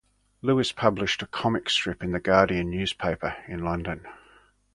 [0.41, 4.07] Lewis published a comic strip in "The Guardian" newspaper in London.